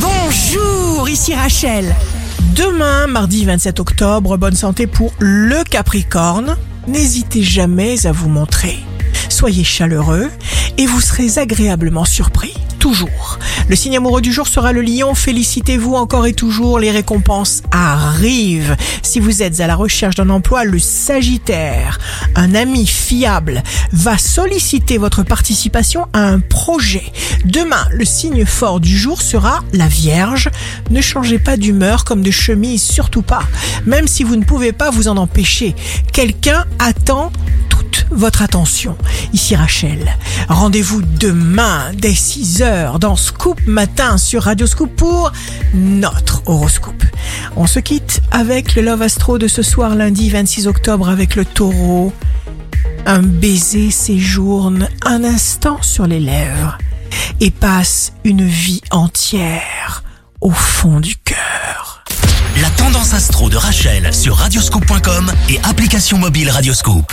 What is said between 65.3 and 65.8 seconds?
et